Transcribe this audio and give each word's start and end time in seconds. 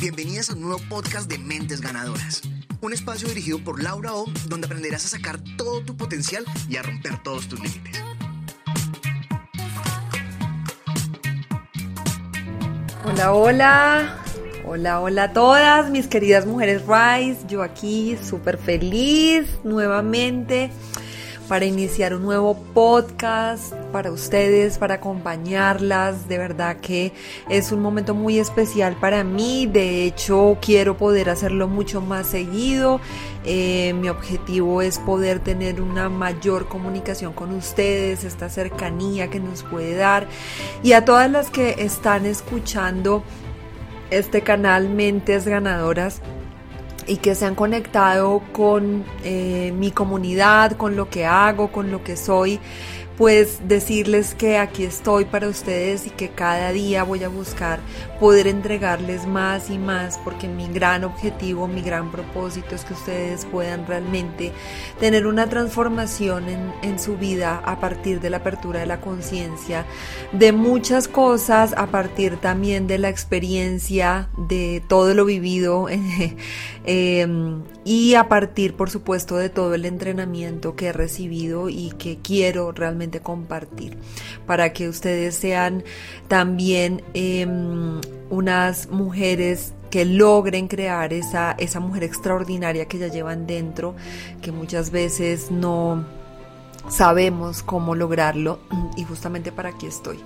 Bienvenidas 0.00 0.48
a 0.48 0.54
un 0.54 0.62
nuevo 0.62 0.80
podcast 0.88 1.30
de 1.30 1.36
Mentes 1.36 1.82
Ganadoras. 1.82 2.40
Un 2.80 2.94
espacio 2.94 3.28
dirigido 3.28 3.62
por 3.62 3.82
Laura 3.82 4.14
O, 4.14 4.24
donde 4.48 4.66
aprenderás 4.66 5.04
a 5.04 5.08
sacar 5.08 5.38
todo 5.58 5.82
tu 5.82 5.94
potencial 5.94 6.42
y 6.70 6.78
a 6.78 6.82
romper 6.82 7.22
todos 7.22 7.46
tus 7.48 7.60
límites. 7.60 8.02
Hola, 13.04 13.34
hola. 13.34 14.24
Hola, 14.66 15.00
hola 15.00 15.24
a 15.24 15.32
todas 15.34 15.90
mis 15.90 16.06
queridas 16.06 16.46
mujeres 16.46 16.80
Rise. 16.86 17.46
Yo 17.46 17.62
aquí 17.62 18.16
súper 18.26 18.56
feliz 18.56 19.50
nuevamente 19.64 20.70
para 21.50 21.64
iniciar 21.64 22.14
un 22.14 22.22
nuevo 22.22 22.54
podcast 22.54 23.74
para 23.90 24.12
ustedes, 24.12 24.78
para 24.78 24.94
acompañarlas. 24.94 26.28
De 26.28 26.38
verdad 26.38 26.76
que 26.76 27.12
es 27.48 27.72
un 27.72 27.82
momento 27.82 28.14
muy 28.14 28.38
especial 28.38 28.94
para 29.00 29.24
mí. 29.24 29.66
De 29.66 30.04
hecho, 30.04 30.58
quiero 30.62 30.96
poder 30.96 31.28
hacerlo 31.28 31.66
mucho 31.66 32.00
más 32.00 32.28
seguido. 32.28 33.00
Eh, 33.44 33.94
mi 33.94 34.08
objetivo 34.08 34.80
es 34.80 35.00
poder 35.00 35.40
tener 35.40 35.82
una 35.82 36.08
mayor 36.08 36.68
comunicación 36.68 37.32
con 37.32 37.52
ustedes, 37.52 38.22
esta 38.22 38.48
cercanía 38.48 39.28
que 39.28 39.40
nos 39.40 39.64
puede 39.64 39.96
dar. 39.96 40.28
Y 40.84 40.92
a 40.92 41.04
todas 41.04 41.28
las 41.28 41.50
que 41.50 41.74
están 41.78 42.26
escuchando 42.26 43.24
este 44.10 44.42
canal 44.42 44.88
Mentes 44.88 45.48
Ganadoras, 45.48 46.22
y 47.10 47.16
que 47.16 47.34
se 47.34 47.44
han 47.44 47.56
conectado 47.56 48.40
con 48.52 49.04
eh, 49.24 49.72
mi 49.76 49.90
comunidad, 49.90 50.76
con 50.76 50.94
lo 50.94 51.10
que 51.10 51.26
hago, 51.26 51.72
con 51.72 51.90
lo 51.90 52.04
que 52.04 52.16
soy 52.16 52.60
pues 53.20 53.68
decirles 53.68 54.34
que 54.34 54.56
aquí 54.56 54.82
estoy 54.82 55.26
para 55.26 55.46
ustedes 55.46 56.06
y 56.06 56.10
que 56.10 56.30
cada 56.30 56.72
día 56.72 57.02
voy 57.02 57.22
a 57.22 57.28
buscar 57.28 57.78
poder 58.18 58.46
entregarles 58.46 59.26
más 59.26 59.68
y 59.68 59.76
más 59.76 60.16
porque 60.24 60.48
mi 60.48 60.66
gran 60.68 61.04
objetivo, 61.04 61.68
mi 61.68 61.82
gran 61.82 62.10
propósito 62.10 62.74
es 62.74 62.82
que 62.86 62.94
ustedes 62.94 63.44
puedan 63.44 63.86
realmente 63.86 64.52
tener 65.00 65.26
una 65.26 65.50
transformación 65.50 66.48
en, 66.48 66.72
en 66.80 66.98
su 66.98 67.18
vida 67.18 67.58
a 67.62 67.78
partir 67.78 68.22
de 68.22 68.30
la 68.30 68.38
apertura 68.38 68.80
de 68.80 68.86
la 68.86 69.02
conciencia, 69.02 69.84
de 70.32 70.52
muchas 70.52 71.06
cosas, 71.06 71.74
a 71.76 71.88
partir 71.88 72.38
también 72.38 72.86
de 72.86 72.96
la 72.96 73.10
experiencia, 73.10 74.30
de 74.38 74.82
todo 74.88 75.12
lo 75.12 75.26
vivido 75.26 75.88
eh, 76.86 77.26
y 77.84 78.14
a 78.14 78.28
partir 78.30 78.76
por 78.76 78.88
supuesto 78.88 79.36
de 79.36 79.50
todo 79.50 79.74
el 79.74 79.84
entrenamiento 79.84 80.74
que 80.74 80.86
he 80.86 80.92
recibido 80.94 81.68
y 81.68 81.90
que 81.98 82.18
quiero 82.22 82.72
realmente 82.72 83.09
compartir, 83.18 83.98
para 84.46 84.72
que 84.72 84.88
ustedes 84.88 85.34
sean 85.34 85.82
también 86.28 87.02
em, 87.14 88.00
unas 88.30 88.88
mujeres 88.88 89.72
que 89.90 90.04
logren 90.04 90.68
crear 90.68 91.12
esa, 91.12 91.56
esa 91.58 91.80
mujer 91.80 92.04
extraordinaria 92.04 92.84
que 92.84 92.98
ya 92.98 93.08
llevan 93.08 93.48
dentro, 93.48 93.96
que 94.40 94.52
muchas 94.52 94.92
veces 94.92 95.50
no 95.50 96.04
sabemos 96.90 97.62
cómo 97.62 97.94
lograrlo 97.94 98.58
y 98.96 99.04
justamente 99.04 99.52
para 99.52 99.70
aquí 99.70 99.86
estoy. 99.86 100.18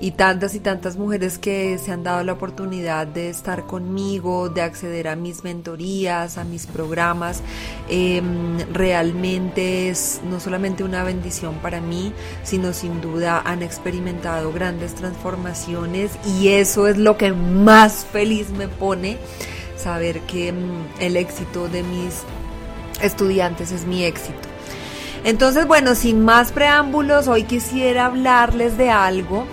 Y 0.00 0.12
tantas 0.12 0.54
y 0.54 0.60
tantas 0.60 0.96
mujeres 0.96 1.38
que 1.38 1.78
se 1.78 1.92
han 1.92 2.02
dado 2.02 2.24
la 2.24 2.32
oportunidad 2.32 3.06
de 3.06 3.28
estar 3.28 3.66
conmigo, 3.66 4.48
de 4.48 4.62
acceder 4.62 5.08
a 5.08 5.16
mis 5.16 5.44
mentorías, 5.44 6.38
a 6.38 6.44
mis 6.44 6.66
programas, 6.66 7.42
em, 7.88 8.58
realmente 8.72 9.90
es 9.90 10.20
no 10.28 10.40
solamente 10.40 10.82
una 10.82 11.04
bendición 11.04 11.56
para 11.56 11.80
mí, 11.80 12.12
sino 12.42 12.72
sin 12.72 13.00
duda 13.00 13.42
han 13.44 13.62
experimentado 13.62 14.52
grandes 14.52 14.94
transformaciones 14.94 16.12
y 16.26 16.48
eso 16.48 16.88
es 16.88 16.96
lo 16.96 17.18
que 17.18 17.32
más 17.32 18.06
feliz 18.06 18.50
me 18.50 18.68
pone, 18.68 19.18
saber 19.76 20.20
que 20.22 20.48
em, 20.48 20.56
el 21.00 21.16
éxito 21.16 21.68
de 21.68 21.82
mis 21.82 22.22
estudiantes 23.02 23.70
es 23.70 23.86
mi 23.86 24.04
éxito 24.04 24.47
entonces, 25.24 25.66
bueno, 25.66 25.94
sin 25.94 26.24
más 26.24 26.52
preámbulos, 26.52 27.28
hoy 27.28 27.44
quisiera 27.44 28.06
hablarles 28.06 28.78
de 28.78 28.90
algo 28.90 29.46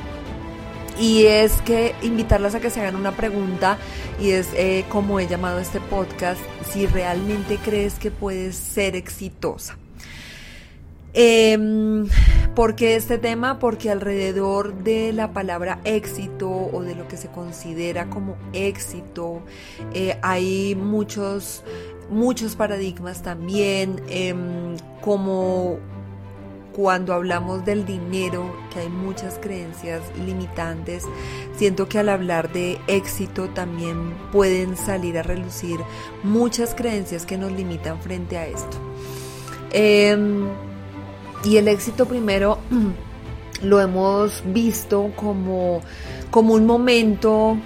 y 1.00 1.26
es 1.26 1.62
que 1.62 1.94
invitarlas 2.02 2.56
a 2.56 2.59
que 2.59 2.70
se 2.70 2.80
hagan 2.80 2.96
una 2.96 3.12
pregunta 3.12 3.78
y 4.20 4.31
es 4.31 4.48
eh, 4.56 4.86
como 4.90 5.20
he 5.20 5.28
llamado 5.28 5.59
este 5.59 5.80
podcast, 5.80 6.40
si 6.72 6.86
realmente 6.88 7.58
crees 7.58 7.96
que 7.96 8.12
puedes 8.12 8.56
ser 8.56 8.96
exitosa. 8.96 9.78
Eh, 11.18 11.58
¿Por 12.56 12.75
qué 12.75 12.96
este 12.96 13.18
tema? 13.18 13.58
Porque 13.58 13.90
alrededor 13.90 14.74
de 14.84 15.14
la 15.14 15.31
palabra 15.31 15.80
éxito 15.86 16.50
o 16.50 16.81
de 16.84 16.94
lo 16.94 17.08
que 17.08 17.16
se 17.16 17.30
considera 17.30 18.09
como 18.09 18.36
éxito 18.52 19.42
eh, 19.94 20.18
hay 20.22 20.75
muchos 20.75 21.64
muchos 22.10 22.56
paradigmas 22.56 23.22
también, 23.22 24.02
em, 24.10 24.78
como 25.02 25.78
cuando 26.76 27.14
hablamos 27.14 27.64
del 27.64 27.86
dinero, 27.86 28.54
que 28.74 28.82
hay 28.82 28.90
muchas 28.90 29.40
creencias 29.40 30.02
limitantes, 30.26 31.04
siento 31.56 31.88
que 31.88 32.00
al 32.00 32.10
hablar 32.10 32.52
de 32.52 32.78
éxito 32.88 33.48
también 33.50 34.14
pueden 34.34 34.76
salir 34.76 35.18
a 35.18 35.24
relucir 35.24 35.80
muchas 36.24 36.76
creencias 36.76 37.26
que 37.26 37.38
nos 37.38 37.54
limitan 37.54 38.02
frente 38.02 38.38
a 38.38 38.48
esto. 38.48 38.78
Em, 39.72 40.48
y 41.46 41.58
el 41.58 41.70
éxito 41.70 42.06
primero 42.08 42.60
lo 43.62 43.80
hemos 43.80 44.44
visto 44.48 45.12
como, 45.16 45.82
como 46.30 46.56
un 46.56 46.66
momento 46.66 47.58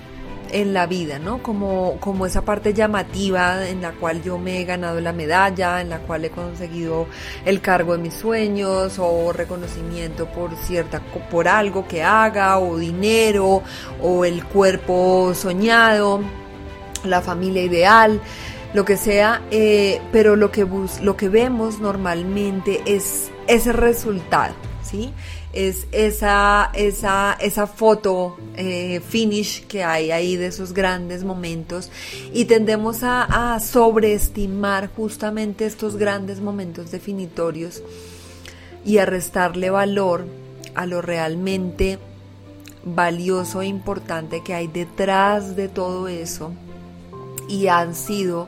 en 0.52 0.74
la 0.74 0.88
vida, 0.88 1.20
¿no? 1.20 1.42
Como, 1.44 1.98
como 2.00 2.26
esa 2.26 2.44
parte 2.44 2.74
llamativa 2.74 3.68
en 3.68 3.82
la 3.82 3.92
cual 3.92 4.22
yo 4.24 4.38
me 4.38 4.62
he 4.62 4.66
ganado 4.66 5.00
la 5.00 5.14
medalla, 5.14 5.82
en 5.82 5.90
la 5.90 6.00
cual 6.00 6.26
he 6.26 6.30
conseguido 6.30 7.08
el 7.46 7.62
cargo 7.62 7.94
de 7.96 8.04
mis 8.04 8.14
sueños 8.14 8.98
o 9.00 9.32
reconocimiento 9.34 10.28
por 10.28 10.56
cierta, 10.56 11.02
por 11.30 11.48
algo 11.48 11.88
que 11.88 12.04
haga 12.04 12.60
o 12.60 12.78
dinero 12.78 13.64
o 14.02 14.26
el 14.26 14.46
cuerpo 14.46 15.34
soñado, 15.34 16.22
la 17.04 17.22
familia 17.22 17.64
ideal 17.64 18.22
lo 18.74 18.86
que 18.86 18.98
sea, 18.98 19.42
eh, 19.52 20.00
pero 20.12 20.36
lo 20.36 20.52
que, 20.52 20.68
lo 21.02 21.18
que 21.18 21.30
vemos 21.30 21.80
normalmente 21.80 22.82
es 22.86 23.32
ese 23.48 23.74
resultado, 23.74 24.54
¿sí? 24.84 25.14
Es 25.54 25.88
esa, 25.92 26.70
esa, 26.74 27.38
esa 27.40 27.68
foto 27.68 28.38
eh, 28.56 29.02
finish 29.08 29.66
que 29.66 29.84
hay 29.84 30.12
ahí 30.12 30.36
de 30.36 30.48
esos 30.48 30.74
grandes 30.74 31.24
momentos. 31.24 31.92
Y 32.34 32.46
tendemos 32.46 33.04
a, 33.04 33.56
a 33.56 33.60
sobreestimar 33.60 34.90
justamente 34.96 35.66
estos 35.66 35.98
grandes 35.98 36.40
momentos 36.40 36.92
definitorios 36.92 37.82
y 38.86 39.00
a 39.00 39.06
restarle 39.06 39.70
valor 39.70 40.28
a 40.76 40.86
lo 40.86 41.02
realmente 41.02 42.00
valioso 42.86 43.62
e 43.62 43.66
importante 43.66 44.44
que 44.44 44.54
hay 44.54 44.68
detrás 44.68 45.56
de 45.56 45.68
todo 45.68 46.08
eso. 46.08 46.52
Y 47.48 47.68
han 47.68 47.96
sido 47.96 48.48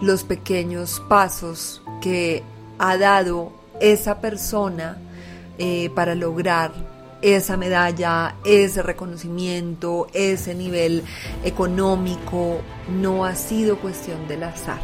los 0.00 0.24
pequeños 0.24 1.02
pasos 1.08 1.82
que 2.00 2.42
ha 2.78 2.96
dado 2.96 3.52
esa 3.80 4.20
persona 4.20 4.96
eh, 5.58 5.90
para 5.94 6.14
lograr 6.14 6.72
esa 7.20 7.56
medalla, 7.56 8.36
ese 8.44 8.82
reconocimiento, 8.82 10.06
ese 10.12 10.54
nivel 10.54 11.02
económico, 11.44 12.60
no 12.88 13.24
ha 13.24 13.34
sido 13.34 13.78
cuestión 13.78 14.28
del 14.28 14.44
azar. 14.44 14.80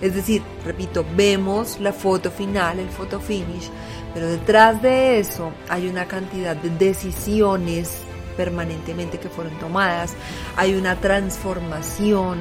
Es 0.00 0.14
decir, 0.14 0.42
repito, 0.64 1.04
vemos 1.16 1.78
la 1.80 1.92
foto 1.92 2.30
final, 2.30 2.78
el 2.78 2.88
foto 2.88 3.20
finish, 3.20 3.70
pero 4.14 4.28
detrás 4.28 4.82
de 4.82 5.18
eso 5.18 5.52
hay 5.68 5.88
una 5.88 6.06
cantidad 6.06 6.56
de 6.56 6.70
decisiones 6.70 8.02
permanentemente 8.36 9.18
que 9.18 9.28
fueron 9.28 9.56
tomadas, 9.58 10.14
hay 10.56 10.74
una 10.74 10.96
transformación, 11.00 12.38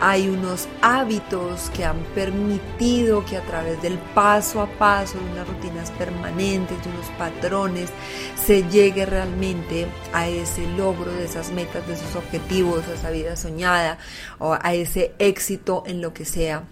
hay 0.00 0.28
unos 0.28 0.68
hábitos 0.80 1.70
que 1.70 1.84
han 1.84 1.98
permitido 2.14 3.24
que 3.24 3.36
a 3.36 3.42
través 3.42 3.80
del 3.82 3.98
paso 4.14 4.60
a 4.60 4.66
paso, 4.66 5.18
de 5.18 5.32
unas 5.32 5.48
rutinas 5.48 5.90
permanentes, 5.92 6.82
de 6.84 6.90
unos 6.90 7.06
patrones, 7.18 7.90
se 8.36 8.62
llegue 8.68 9.06
realmente 9.06 9.86
a 10.12 10.28
ese 10.28 10.66
logro 10.76 11.12
de 11.12 11.24
esas 11.24 11.50
metas, 11.50 11.86
de 11.86 11.94
esos 11.94 12.14
objetivos, 12.16 12.86
a 12.88 12.94
esa 12.94 13.10
vida 13.10 13.36
soñada 13.36 13.98
o 14.38 14.56
a 14.60 14.74
ese 14.74 15.14
éxito 15.18 15.82
en 15.86 16.00
lo 16.00 16.12
que 16.14 16.24
sea 16.24 16.64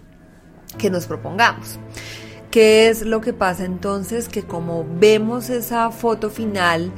que 0.77 0.89
nos 0.89 1.05
propongamos. 1.05 1.79
¿Qué 2.51 2.87
es 2.87 3.01
lo 3.01 3.19
que 3.21 3.33
pasa 3.33 3.65
entonces? 3.65 4.29
Que 4.29 4.43
como 4.43 4.85
vemos 4.99 5.49
esa 5.49 5.91
foto 5.91 6.29
final, 6.29 6.91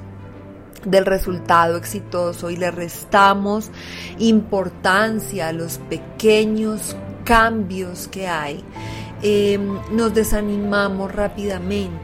del 0.85 1.05
resultado 1.05 1.77
exitoso 1.77 2.49
y 2.49 2.57
le 2.57 2.71
restamos 2.71 3.71
importancia 4.17 5.49
a 5.49 5.53
los 5.53 5.77
pequeños 5.89 6.95
cambios 7.23 8.07
que 8.07 8.27
hay, 8.27 8.63
em, 9.21 9.77
nos 9.91 10.13
desanimamos 10.13 11.13
rápidamente 11.13 11.99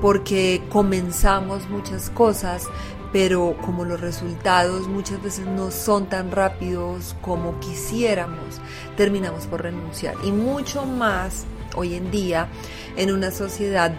porque 0.00 0.62
comenzamos 0.68 1.68
muchas 1.68 2.10
cosas, 2.10 2.68
pero 3.12 3.56
como 3.62 3.84
los 3.84 4.00
resultados 4.00 4.88
muchas 4.88 5.22
veces 5.22 5.46
no 5.46 5.70
son 5.70 6.06
tan 6.06 6.30
rápidos 6.30 7.14
como 7.20 7.58
quisiéramos, 7.60 8.60
terminamos 8.96 9.46
por 9.46 9.62
renunciar. 9.62 10.14
Y 10.24 10.32
mucho 10.32 10.84
más 10.84 11.44
hoy 11.76 11.94
en 11.94 12.10
día 12.10 12.48
en 12.96 13.12
una 13.12 13.30
sociedad 13.30 13.92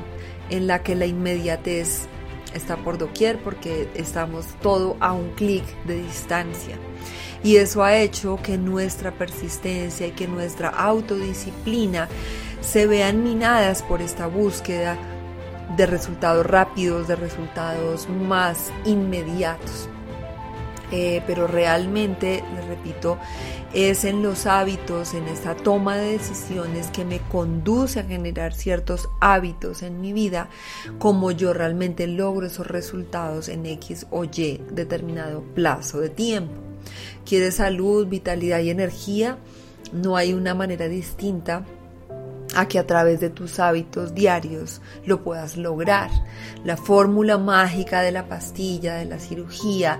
en 0.50 0.68
la 0.68 0.84
que 0.84 0.96
la 0.96 1.06
inmediatez 1.06 2.08
está 2.54 2.78
por 2.78 2.98
doquier 2.98 3.40
porque 3.40 3.90
estamos 3.96 4.46
todo 4.62 4.98
a 5.00 5.14
un 5.14 5.30
clic 5.32 5.64
de 5.86 6.02
distancia. 6.02 6.78
Y 7.44 7.58
eso 7.58 7.84
ha 7.84 7.98
hecho 7.98 8.40
que 8.42 8.58
nuestra 8.58 9.12
persistencia 9.12 10.08
y 10.08 10.12
que 10.12 10.28
nuestra 10.28 10.70
autodisciplina 10.70 12.08
se 12.62 12.88
vean 12.88 13.24
minadas 13.24 13.84
por 13.84 14.02
esta 14.02 14.28
búsqueda 14.28 14.98
de 15.76 15.86
resultados 15.86 16.46
rápidos, 16.46 17.08
de 17.08 17.16
resultados 17.16 18.08
más 18.10 18.72
inmediatos. 18.86 19.90
Eh, 20.92 21.22
pero 21.26 21.48
realmente, 21.48 22.44
les 22.56 22.66
repito, 22.66 23.18
es 23.74 24.06
en 24.06 24.22
los 24.22 24.46
hábitos, 24.46 25.14
en 25.14 25.28
esta 25.28 25.56
toma 25.56 25.98
de 25.98 26.12
decisiones 26.12 26.88
que 26.88 27.06
me 27.06 27.20
conduce 27.20 28.00
a 28.00 28.04
generar 28.04 28.54
ciertos 28.54 29.10
hábitos 29.20 29.82
en 29.82 30.00
mi 30.00 30.14
vida, 30.14 30.50
como 31.00 31.32
yo 31.32 31.54
realmente 31.54 32.06
logro 32.08 32.46
esos 32.46 32.68
resultados 32.68 33.50
en 33.50 33.66
X 33.66 34.06
o 34.12 34.26
Y 34.26 34.62
determinado 34.72 35.42
plazo 35.42 36.00
de 36.00 36.10
tiempo. 36.10 36.54
¿Quieres 37.26 37.56
salud, 37.56 38.08
vitalidad 38.08 38.60
y 38.60 38.70
energía? 38.70 39.38
No 39.92 40.18
hay 40.18 40.34
una 40.34 40.54
manera 40.54 40.88
distinta 40.88 41.66
a 42.56 42.68
que 42.68 42.78
a 42.78 42.86
través 42.86 43.20
de 43.20 43.30
tus 43.30 43.60
hábitos 43.60 44.14
diarios 44.14 44.82
lo 45.06 45.24
puedas 45.24 45.58
lograr. 45.58 46.12
La 46.64 46.78
fórmula 46.78 47.38
mágica 47.38 48.02
de 48.02 48.12
la 48.12 48.28
pastilla, 48.28 48.96
de 48.96 49.06
la 49.06 49.18
cirugía, 49.18 50.00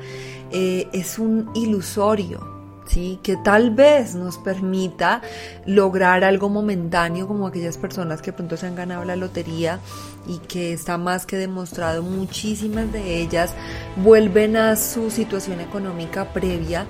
eh, 0.52 0.88
es 0.94 1.18
un 1.18 1.50
ilusorio. 1.56 2.53
¿Sí? 2.86 3.20
que 3.24 3.38
tal 3.38 3.72
vez 3.72 4.14
nos 4.14 4.38
permita 4.38 5.22
lograr 5.66 6.24
algo 6.24 6.50
momentáneo 6.50 7.28
como 7.28 7.48
aquellas 7.48 7.78
personas 7.78 8.22
que 8.22 8.34
pronto 8.34 8.58
se 8.58 8.68
han 8.68 8.76
ganado 8.76 9.06
la 9.06 9.16
lotería 9.16 9.80
y 10.28 10.40
que 10.40 10.74
está 10.74 10.98
más 10.98 11.26
que 11.26 11.38
demostrado 11.38 12.04
muchísimas 12.04 12.92
de 12.92 13.20
ellas 13.20 13.54
vuelven 13.96 14.58
a 14.58 14.76
su 14.76 15.10
situación 15.10 15.62
económica 15.62 16.34
previa 16.34 16.86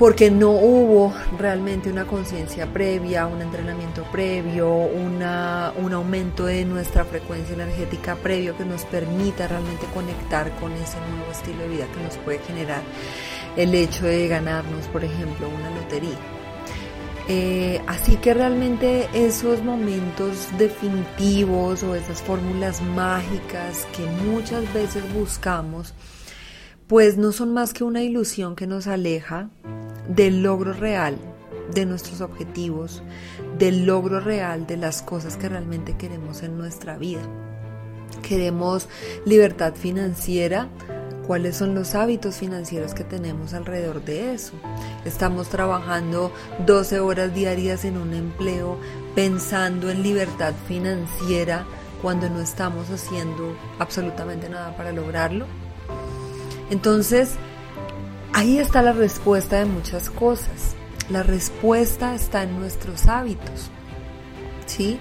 porque 0.00 0.30
no 0.30 0.52
hubo 0.52 1.12
realmente 1.38 1.90
una 1.90 2.06
conciencia 2.06 2.72
previa, 2.72 3.26
un 3.26 3.42
entrenamiento 3.42 4.02
previo, 4.04 4.72
un 4.72 5.22
aumento 5.92 6.46
de 6.46 6.64
nuestra 6.64 7.04
frecuencia 7.04 7.52
energética 7.52 8.16
previo 8.16 8.56
que 8.56 8.64
nos 8.64 8.86
permita 8.86 9.46
realmente 9.46 9.84
conectar 9.92 10.56
con 10.58 10.72
ese 10.72 10.96
nuevo 11.14 11.30
estilo 11.30 11.64
de 11.64 11.68
vida 11.68 11.86
que 11.94 12.02
nos 12.02 12.16
puede 12.16 12.38
generar 12.38 12.80
el 13.56 13.74
hecho 13.74 14.06
de 14.06 14.28
ganarnos, 14.28 14.86
por 14.88 15.04
ejemplo, 15.04 15.48
una 15.48 15.70
lotería. 15.70 16.18
Eh, 17.28 17.80
así 17.86 18.16
que 18.16 18.34
realmente 18.34 19.08
esos 19.14 19.62
momentos 19.62 20.48
definitivos 20.58 21.84
o 21.84 21.94
esas 21.94 22.22
fórmulas 22.22 22.82
mágicas 22.82 23.86
que 23.96 24.04
muchas 24.24 24.72
veces 24.74 25.04
buscamos, 25.14 25.94
pues 26.88 27.16
no 27.16 27.30
son 27.30 27.54
más 27.54 27.72
que 27.72 27.84
una 27.84 28.02
ilusión 28.02 28.56
que 28.56 28.66
nos 28.66 28.88
aleja 28.88 29.48
del 30.08 30.42
logro 30.42 30.72
real 30.72 31.16
de 31.72 31.86
nuestros 31.86 32.20
objetivos, 32.20 33.02
del 33.58 33.86
logro 33.86 34.18
real 34.18 34.66
de 34.66 34.76
las 34.76 35.02
cosas 35.02 35.36
que 35.36 35.48
realmente 35.48 35.96
queremos 35.96 36.42
en 36.42 36.58
nuestra 36.58 36.98
vida. 36.98 37.22
Queremos 38.22 38.88
libertad 39.24 39.74
financiera, 39.74 40.68
cuáles 41.30 41.58
son 41.58 41.76
los 41.76 41.94
hábitos 41.94 42.38
financieros 42.38 42.92
que 42.92 43.04
tenemos 43.04 43.54
alrededor 43.54 44.04
de 44.04 44.34
eso. 44.34 44.54
Estamos 45.04 45.48
trabajando 45.48 46.32
12 46.66 46.98
horas 46.98 47.32
diarias 47.32 47.84
en 47.84 47.98
un 47.98 48.14
empleo 48.14 48.76
pensando 49.14 49.90
en 49.90 50.02
libertad 50.02 50.54
financiera 50.66 51.66
cuando 52.02 52.28
no 52.28 52.40
estamos 52.40 52.90
haciendo 52.90 53.56
absolutamente 53.78 54.48
nada 54.48 54.76
para 54.76 54.90
lograrlo. 54.90 55.46
Entonces, 56.68 57.36
Ahí 58.32 58.58
está 58.58 58.82
la 58.82 58.92
respuesta 58.92 59.60
de 59.60 59.66
muchas 59.66 60.10
cosas. 60.10 60.74
La 61.10 61.22
respuesta 61.22 62.12
está 62.12 62.42
en 62.42 62.58
nuestros 62.58 63.06
hábitos. 63.06 63.70
¿Sí? 64.66 64.98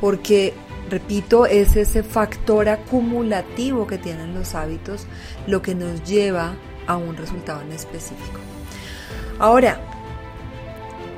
Porque, 0.00 0.54
repito, 0.90 1.46
es 1.46 1.76
ese 1.76 2.02
factor 2.02 2.68
acumulativo 2.68 3.86
que 3.86 3.98
tienen 3.98 4.34
los 4.34 4.54
hábitos 4.54 5.06
lo 5.46 5.62
que 5.62 5.74
nos 5.74 6.04
lleva 6.04 6.54
a 6.86 6.96
un 6.96 7.16
resultado 7.16 7.62
en 7.62 7.72
específico. 7.72 8.38
Ahora, 9.38 9.80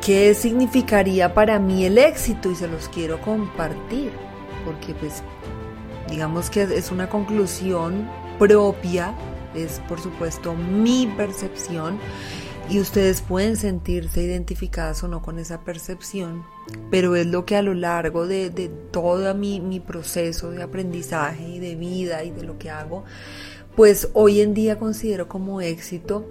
¿qué 0.04 0.34
significaría 0.34 1.34
para 1.34 1.58
mí 1.58 1.84
el 1.84 1.98
éxito? 1.98 2.50
Y 2.50 2.54
se 2.54 2.68
los 2.68 2.88
quiero 2.88 3.20
compartir, 3.20 4.12
porque 4.64 4.94
pues 4.94 5.22
digamos 6.08 6.50
que 6.50 6.62
es 6.62 6.90
una 6.90 7.08
conclusión 7.08 8.08
propia 8.38 9.14
es 9.54 9.80
por 9.88 10.00
supuesto 10.00 10.54
mi 10.54 11.06
percepción 11.16 11.98
y 12.70 12.80
ustedes 12.80 13.22
pueden 13.22 13.56
sentirse 13.56 14.22
identificadas 14.22 15.02
o 15.02 15.08
no 15.08 15.22
con 15.22 15.38
esa 15.38 15.64
percepción, 15.64 16.44
pero 16.90 17.16
es 17.16 17.26
lo 17.26 17.46
que 17.46 17.56
a 17.56 17.62
lo 17.62 17.72
largo 17.72 18.26
de, 18.26 18.70
todo 18.90 19.34
mi, 19.34 19.60
mi, 19.60 19.80
proceso 19.80 20.50
de 20.50 20.62
aprendizaje 20.62 21.48
y 21.48 21.58
de 21.58 21.76
vida 21.76 22.24
y 22.24 22.30
de 22.30 22.42
lo 22.42 22.58
que 22.58 22.70
hago, 22.70 23.04
pues 23.74 24.10
hoy 24.12 24.40
en 24.40 24.52
día 24.52 24.78
considero 24.78 25.28
como 25.28 25.60
éxito. 25.60 26.28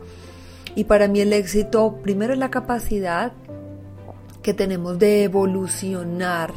Y 0.76 0.84
para 0.84 1.08
mí 1.08 1.22
el 1.22 1.34
éxito 1.34 2.00
primero 2.04 2.34
es 2.34 2.40
la 2.40 2.52
capacidad 2.52 3.32
que 4.44 4.54
tenemos 4.54 5.00
de 5.00 5.24
evolucionar 5.24 6.54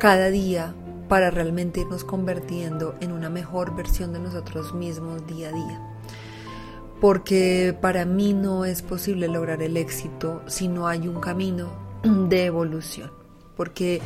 cada 0.00 0.30
día 0.30 0.74
para 1.08 1.30
realmente 1.30 1.80
irnos 1.80 2.04
convirtiendo 2.04 2.94
en 3.00 3.12
una 3.12 3.28
mejor 3.28 3.76
versión 3.76 4.14
de 4.14 4.20
nosotros 4.20 4.72
mismos 4.74 5.26
día 5.26 5.50
a 5.50 5.52
día. 5.52 5.93
Porque 7.04 7.76
para 7.78 8.06
mí 8.06 8.32
no 8.32 8.64
es 8.64 8.80
posible 8.80 9.28
lograr 9.28 9.60
el 9.60 9.76
éxito 9.76 10.40
si 10.46 10.68
no 10.68 10.88
hay 10.88 11.06
un 11.06 11.20
camino 11.20 11.68
de 12.02 12.46
evolución. 12.46 13.12
Porque 13.58 14.00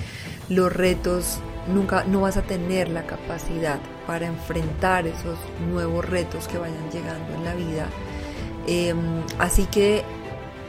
los 0.49 0.73
retos 0.73 1.38
nunca 1.73 2.02
no 2.02 2.23
vas 2.23 2.37
a 2.37 2.43
tener 2.43 2.88
la 2.88 3.07
capacidad 3.07 3.78
para 4.05 4.26
enfrentar 4.26 5.07
esos 5.07 5.38
nuevos 5.71 6.07
retos 6.07 6.49
que 6.49 6.59
vayan 6.59 6.90
llegando 6.90 7.35
en 7.37 7.45
la 7.45 7.55
vida. 7.55 7.87
Em, 8.67 9.23
así 9.38 9.67
que 9.67 10.02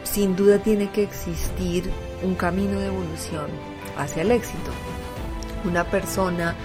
sin 0.04 0.36
duda 0.36 0.60
tiene 0.60 0.92
que 0.92 1.02
existir 1.02 1.90
un 2.22 2.36
camino 2.36 2.80
de 2.80 2.86
evolución 2.90 3.48
hacia 3.98 4.22
el 4.22 4.30
éxito 4.30 4.70
una 5.66 5.84
persona 5.84 6.56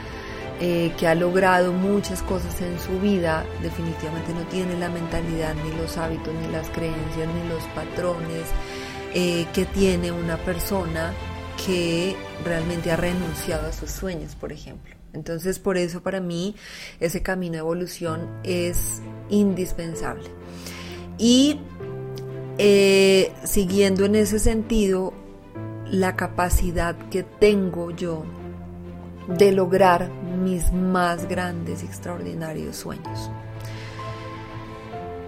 eh, 0.60 0.92
que 0.98 1.08
ha 1.08 1.14
logrado 1.14 1.72
muchas 1.72 2.22
cosas 2.22 2.60
en 2.60 2.78
su 2.78 3.00
vida 3.00 3.44
definitivamente 3.60 4.32
no 4.32 4.42
tiene 4.44 4.78
la 4.78 4.88
mentalidad, 4.88 5.54
ni 5.54 5.76
los 5.76 5.96
hábitos, 5.96 6.32
ni 6.34 6.52
las 6.52 6.68
creencias, 6.70 7.28
ni 7.28 7.48
los 7.48 7.62
patrones 7.74 8.44
eh, 9.14 9.46
que 9.52 9.64
tiene 9.64 10.12
una 10.12 10.36
persona 10.36 11.12
que 11.66 12.16
realmente 12.44 12.90
ha 12.90 12.96
renunciado 12.96 13.68
a 13.68 13.72
sus 13.72 13.90
sueños, 13.90 14.34
por 14.36 14.52
ejemplo. 14.52 14.94
Entonces, 15.12 15.58
por 15.58 15.76
eso 15.76 16.02
para 16.02 16.20
mí 16.20 16.56
ese 17.00 17.22
camino 17.22 17.52
de 17.54 17.58
evolución 17.58 18.28
es 18.42 19.00
indispensable. 19.30 20.28
Y 21.18 21.60
eh, 22.58 23.32
siguiendo 23.44 24.04
en 24.04 24.16
ese 24.16 24.38
sentido, 24.38 25.14
la 25.90 26.16
capacidad 26.16 26.96
que 27.08 27.22
tengo 27.22 27.90
yo 27.90 28.24
de 29.28 29.52
lograr 29.52 30.10
mis 30.42 30.72
más 30.72 31.28
grandes 31.28 31.82
y 31.82 31.86
extraordinarios 31.86 32.76
sueños. 32.76 33.30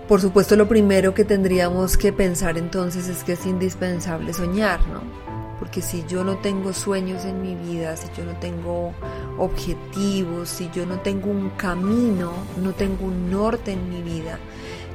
Por 0.09 0.21
supuesto, 0.21 0.55
lo 0.55 0.69
primero 0.69 1.15
que 1.15 1.25
tendríamos 1.25 1.97
que 1.97 2.13
pensar 2.13 2.57
entonces 2.59 3.09
es 3.09 3.25
que 3.25 3.33
es 3.33 3.45
indispensable 3.45 4.33
soñar, 4.33 4.81
¿no? 4.87 5.01
Porque 5.59 5.83
si 5.83 6.05
yo 6.07 6.23
no 6.23 6.37
tengo 6.37 6.73
sueños 6.73 7.25
en 7.25 7.43
mi 7.43 7.57
vida, 7.57 7.97
si 7.97 8.07
yo 8.17 8.25
no 8.25 8.39
tengo 8.39 8.93
objetivos, 9.39 10.49
si 10.49 10.71
yo 10.71 10.87
no 10.87 11.01
tengo 11.01 11.31
un 11.31 11.51
camino, 11.51 12.33
no 12.63 12.73
tengo 12.73 13.07
un 13.07 13.31
norte 13.31 13.73
en 13.73 13.89
mi 13.89 14.03
vida 14.03 14.39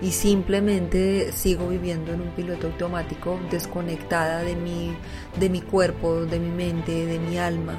y 0.01 0.11
simplemente 0.11 1.31
sigo 1.33 1.67
viviendo 1.67 2.13
en 2.13 2.21
un 2.21 2.29
piloto 2.29 2.67
automático 2.67 3.39
desconectada 3.51 4.43
de 4.43 4.55
mi, 4.55 4.95
de 5.39 5.49
mi 5.49 5.61
cuerpo, 5.61 6.25
de 6.25 6.39
mi 6.39 6.49
mente, 6.49 7.05
de 7.05 7.19
mi 7.19 7.37
alma, 7.37 7.75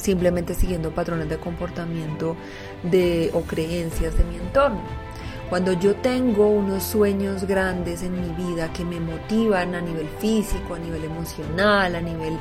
simplemente 0.00 0.54
siguiendo 0.54 0.90
patrones 0.90 1.28
de 1.28 1.38
comportamiento 1.38 2.36
de, 2.82 3.30
o 3.34 3.42
creencias 3.42 4.16
de 4.16 4.24
mi 4.24 4.36
entorno. 4.36 4.82
Cuando 5.50 5.72
yo 5.72 5.96
tengo 5.96 6.46
unos 6.46 6.84
sueños 6.84 7.44
grandes 7.44 8.04
en 8.04 8.12
mi 8.12 8.44
vida 8.44 8.72
que 8.72 8.84
me 8.84 9.00
motivan 9.00 9.74
a 9.74 9.80
nivel 9.80 10.08
físico, 10.20 10.74
a 10.74 10.78
nivel 10.78 11.02
emocional, 11.04 11.96
a 11.96 12.00
nivel 12.00 12.38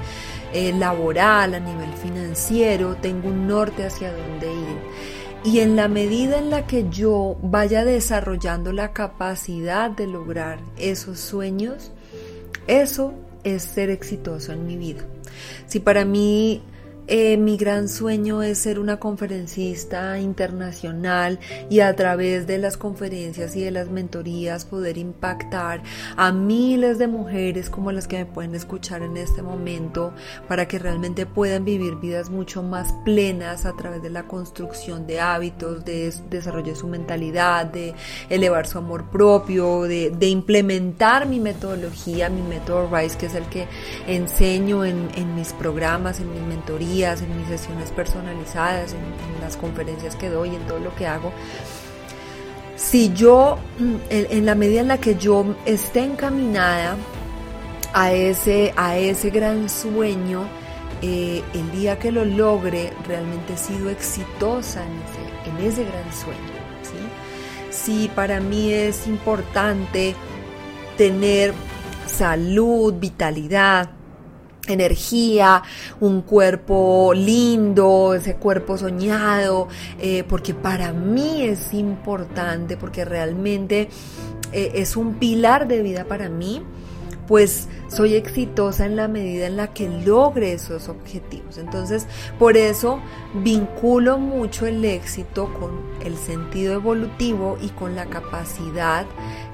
eh, 0.53 0.71
laboral, 0.73 1.55
a 1.55 1.59
nivel 1.59 1.91
financiero, 1.93 2.97
tengo 2.97 3.29
un 3.29 3.47
norte 3.47 3.83
hacia 3.83 4.11
dónde 4.11 4.53
ir. 4.53 4.77
Y 5.43 5.61
en 5.61 5.75
la 5.75 5.87
medida 5.87 6.37
en 6.37 6.51
la 6.51 6.67
que 6.67 6.87
yo 6.89 7.35
vaya 7.41 7.83
desarrollando 7.83 8.73
la 8.73 8.93
capacidad 8.93 9.89
de 9.89 10.05
lograr 10.05 10.59
esos 10.77 11.19
sueños, 11.19 11.91
eso 12.67 13.15
es 13.43 13.63
ser 13.63 13.89
exitoso 13.89 14.51
en 14.51 14.67
mi 14.67 14.77
vida. 14.77 15.01
Si 15.65 15.79
para 15.79 16.05
mí 16.05 16.61
eh, 17.11 17.37
mi 17.37 17.57
gran 17.57 17.89
sueño 17.89 18.43
es 18.43 18.59
ser 18.59 18.77
una 18.77 18.99
conferencista 18.99 20.19
internacional 20.19 21.39
y 21.67 21.79
a 21.79 21.95
través 21.95 22.45
de 22.45 22.59
las 22.59 22.77
conferencias 22.77 23.55
y 23.55 23.63
de 23.63 23.71
las 23.71 23.89
mentorías 23.89 24.65
poder 24.65 24.99
impactar 24.99 25.81
a 26.17 26.31
miles 26.31 26.99
de 26.99 27.07
mujeres 27.07 27.71
como 27.71 27.91
las 27.91 28.07
que 28.07 28.19
me 28.19 28.25
pueden 28.27 28.53
escuchar 28.53 29.01
en 29.01 29.17
este 29.17 29.41
momento 29.41 30.13
para 30.47 30.67
que 30.67 30.77
realmente 30.77 31.25
puedan 31.25 31.65
vivir 31.65 31.95
vidas 31.95 32.29
mucho 32.29 32.61
más 32.61 32.93
plenas 33.05 33.65
a 33.65 33.75
través 33.75 34.03
de 34.03 34.11
la 34.11 34.27
construcción 34.27 35.07
de 35.07 35.19
hábitos, 35.19 35.83
de 35.83 36.13
desarrollo 36.29 36.73
de 36.73 36.79
su 36.79 36.87
mentalidad, 36.87 37.65
de 37.65 37.95
elevar 38.29 38.67
su 38.67 38.77
amor 38.77 39.09
propio, 39.09 39.81
de, 39.81 40.29
implementar 40.29 41.25
mi 41.25 41.39
metodología, 41.39 42.29
mi 42.29 42.43
método 42.43 42.87
RISE, 42.95 43.17
que 43.17 43.25
es 43.25 43.33
el 43.33 43.45
que 43.45 43.67
enseño 44.05 44.85
en, 44.85 45.09
en 45.15 45.33
mis 45.33 45.53
programas, 45.53 46.19
en 46.19 46.31
mis 46.31 46.41
mentorías 46.41 46.98
en 47.03 47.37
mis 47.37 47.47
sesiones 47.47 47.91
personalizadas, 47.91 48.93
en, 48.93 48.99
las 49.41 49.55
conferencias 49.57 50.15
que 50.15 50.29
doy, 50.29 50.55
en 50.55 50.61
todo 50.67 50.79
lo 50.79 50.93
que 50.95 51.07
hago, 51.07 51.31
si 52.75 53.13
yo, 53.13 53.57
mm, 53.79 53.95
en, 54.09 54.45
la 54.45 54.55
medida 54.55 54.81
en 54.81 54.89
la 54.89 54.97
que 54.99 55.15
yo 55.15 55.55
esté 55.65 56.01
encaminada 56.01 56.97
a 57.93 58.11
ese, 58.11 58.73
a 58.75 58.97
ese 58.97 59.29
gran 59.29 59.69
sueño, 59.69 60.47
eh, 61.01 61.41
el 61.53 61.71
día 61.71 61.97
que 61.97 62.11
lo 62.11 62.25
logre, 62.25 62.91
realmente 63.07 63.53
he 63.53 63.57
sido 63.57 63.89
exitosa 63.89 64.83
en 64.85 64.91
ese, 64.91 65.49
en 65.49 65.67
ese 65.67 65.83
gran 65.83 66.13
sueño. 66.13 66.59
Si 67.69 68.09
para 68.09 68.39
mí 68.39 68.73
es 68.73 69.07
importante 69.07 70.15
tener 70.97 71.53
salud, 72.07 72.93
vitalidad, 72.95 73.91
energía, 74.73 75.63
un 75.99 76.21
cuerpo 76.21 77.13
lindo, 77.15 78.13
ese 78.13 78.35
cuerpo 78.35 78.77
soñado, 78.77 79.67
eh, 79.99 80.23
porque 80.27 80.53
para 80.53 80.93
mí 80.93 81.43
es 81.43 81.73
importante, 81.73 82.77
porque 82.77 83.05
realmente 83.05 83.89
eh, 84.51 84.71
es 84.75 84.95
un 84.95 85.15
pilar 85.15 85.67
de 85.67 85.81
vida 85.81 86.05
para 86.05 86.29
mí, 86.29 86.63
pues 87.27 87.67
soy 87.89 88.15
exitosa 88.15 88.87
en 88.87 88.95
la 88.95 89.07
medida 89.07 89.45
en 89.45 89.55
la 89.55 89.71
que 89.71 89.87
logre 89.87 90.53
esos 90.53 90.89
objetivos. 90.89 91.59
Entonces, 91.59 92.07
por 92.39 92.57
eso 92.57 92.99
vinculo 93.35 94.17
mucho 94.17 94.65
el 94.65 94.83
éxito 94.83 95.53
con 95.59 95.71
el 96.03 96.17
sentido 96.17 96.73
evolutivo 96.73 97.57
y 97.61 97.69
con 97.69 97.95
la 97.95 98.07
capacidad 98.07 99.05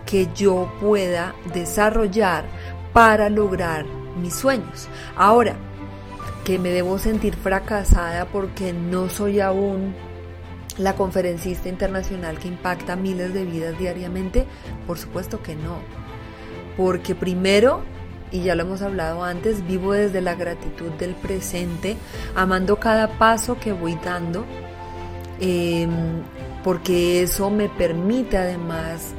que 0.06 0.30
yo 0.34 0.72
pueda 0.80 1.36
desarrollar 1.54 2.46
para 2.94 3.30
lograr 3.30 3.86
mis 4.16 4.36
sueños. 4.36 4.88
Ahora, 5.16 5.56
que 6.46 6.60
me 6.60 6.70
debo 6.70 7.00
sentir 7.00 7.36
fracasada 7.36 8.26
porque 8.26 8.72
no 8.72 9.10
soy 9.10 9.40
aún 9.40 9.96
la 10.78 10.96
conferencista 10.96 11.70
internacional 11.70 12.38
que 12.38 12.48
impacta 12.48 12.96
miles 12.96 13.34
de 13.34 13.46
vidas 13.46 13.78
diariamente, 13.80 14.46
por 14.86 14.98
supuesto 14.98 15.42
que 15.42 15.56
no. 15.56 15.80
Porque 16.78 17.16
primero, 17.16 17.82
y 18.32 18.42
ya 18.42 18.56
lo 18.56 18.64
hemos 18.64 18.82
hablado 18.82 19.24
antes, 19.24 19.66
vivo 19.66 19.94
desde 19.94 20.22
la 20.22 20.36
gratitud 20.36 20.92
del 20.92 21.16
presente, 21.16 21.98
amando 22.36 22.78
cada 22.80 23.18
paso 23.18 23.58
que 23.60 23.72
voy 23.72 23.98
dando, 24.04 24.46
em, 25.40 26.22
porque 26.64 27.24
eso 27.24 27.50
me 27.50 27.70
permite 27.70 28.38
además 28.38 29.14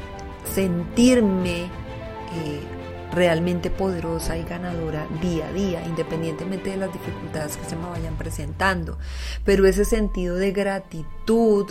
sentirme 0.55 1.65
eh, 1.65 2.76
realmente 3.13 3.71
poderosa 3.71 4.37
y 4.37 4.45
ganadora 4.45 5.07
día 5.21 5.49
a 5.49 5.53
día, 5.53 5.87
independientemente 5.87 6.71
de 6.71 6.77
las 6.77 6.93
dificultades 6.93 7.57
que 7.57 7.69
se 7.69 7.77
me 7.77 7.89
vayan 7.89 8.17
presentando. 8.17 8.99
Pero 9.45 9.67
ese 9.67 9.85
sentido 9.85 10.37
de 10.37 10.53
gratitud 10.53 11.67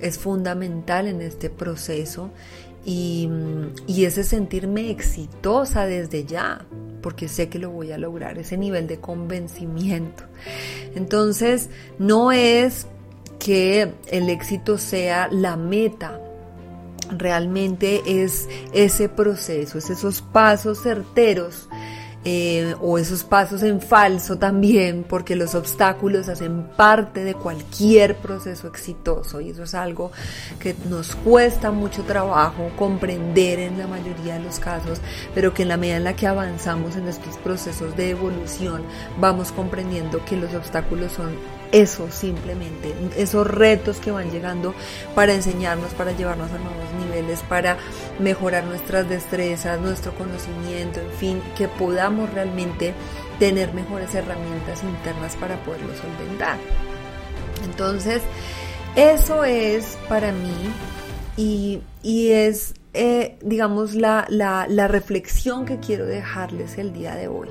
es 0.00 0.18
fundamental 0.18 1.06
en 1.06 1.22
este 1.22 1.50
proceso 1.50 2.30
y, 2.84 3.28
ese 3.86 4.24
sentirme 4.24 4.90
exitosa 4.90 5.84
desde 5.84 6.24
ya, 6.24 6.64
porque 7.02 7.28
sé 7.28 7.48
que 7.48 7.58
lo 7.58 7.70
voy 7.70 7.92
a 7.92 7.98
lograr, 7.98 8.38
ese 8.38 8.56
nivel 8.56 8.86
de 8.86 8.98
convencimiento. 8.98 10.24
Entonces, 10.94 11.68
no 11.98 12.32
es 12.32 12.86
que 13.38 13.92
el 14.10 14.30
éxito 14.30 14.78
sea 14.78 15.28
la 15.30 15.56
meta, 15.56 16.20
realmente 17.10 18.02
es 18.06 18.48
ese 18.72 19.08
proceso, 19.08 19.78
es 19.78 19.90
esos 19.90 20.22
pasos 20.22 20.82
certeros 20.82 21.68
eh, 22.30 22.74
o 22.82 22.98
esos 22.98 23.24
pasos 23.24 23.62
en 23.62 23.80
falso 23.80 24.36
también, 24.36 25.02
porque 25.08 25.34
los 25.34 25.54
obstáculos 25.54 26.28
hacen 26.28 26.64
parte 26.76 27.24
de 27.24 27.32
cualquier 27.32 28.16
proceso 28.16 28.68
exitoso 28.68 29.40
y 29.40 29.48
eso 29.48 29.62
es 29.62 29.74
algo 29.74 30.12
que 30.60 30.76
nos 30.90 31.16
cuesta 31.16 31.70
mucho 31.70 32.02
trabajo 32.02 32.70
comprender 32.76 33.60
en 33.60 33.78
la 33.78 33.86
mayoría 33.86 34.34
de 34.34 34.44
los 34.44 34.58
casos, 34.58 35.00
pero 35.34 35.54
que 35.54 35.62
en 35.62 35.68
la 35.68 35.78
medida 35.78 35.96
en 35.96 36.04
la 36.04 36.16
que 36.16 36.26
avanzamos 36.26 36.96
en 36.96 37.08
estos 37.08 37.38
procesos 37.38 37.96
de 37.96 38.10
evolución 38.10 38.82
vamos 39.18 39.50
comprendiendo 39.50 40.22
que 40.26 40.36
los 40.36 40.52
obstáculos 40.52 41.12
son 41.12 41.30
eso 41.72 42.10
simplemente, 42.10 42.94
esos 43.16 43.46
retos 43.46 43.98
que 43.98 44.10
van 44.10 44.30
llegando 44.30 44.74
para 45.14 45.34
enseñarnos, 45.34 45.92
para 45.92 46.12
llevarnos 46.12 46.50
a 46.50 46.58
nuevos 46.58 46.94
niveles, 47.04 47.42
para 47.42 47.76
mejorar 48.18 48.64
nuestras 48.64 49.08
destrezas, 49.08 49.80
nuestro 49.80 50.12
conocimiento, 50.14 51.00
en 51.00 51.10
fin, 51.12 51.42
que 51.56 51.68
podamos 51.68 52.17
realmente 52.26 52.94
tener 53.38 53.72
mejores 53.74 54.14
herramientas 54.14 54.82
internas 54.82 55.36
para 55.36 55.62
poderlo 55.64 55.94
solventar. 55.94 56.58
Entonces, 57.64 58.22
eso 58.96 59.44
es 59.44 59.98
para 60.08 60.32
mí 60.32 60.72
y, 61.36 61.80
es, 62.30 62.74
eh, 62.94 63.38
digamos, 63.42 63.94
la, 63.94 64.26
la 64.28 64.88
reflexión 64.88 65.64
que 65.64 65.78
quiero 65.78 66.06
dejarles 66.06 66.78
el 66.78 66.92
día 66.92 67.14
de 67.14 67.28
hoy. 67.28 67.48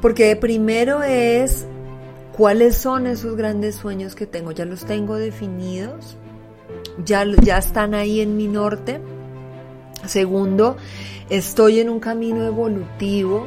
Porque 0.00 0.34
primero 0.36 1.02
es 1.02 1.66
¿Cuáles 2.40 2.76
son 2.76 3.06
esos 3.06 3.36
grandes 3.36 3.74
sueños 3.74 4.14
que 4.14 4.26
tengo? 4.26 4.52
¿Ya 4.52 4.64
los 4.64 4.86
tengo 4.86 5.16
definidos? 5.16 6.16
¿Ya, 7.04 7.22
ya 7.42 7.58
están 7.58 7.92
ahí 7.92 8.20
en 8.20 8.34
mi 8.38 8.48
norte? 8.48 8.98
Segundo, 10.06 10.78
estoy 11.28 11.80
en 11.80 11.90
un 11.90 12.00
camino 12.00 12.42
evolutivo, 12.46 13.46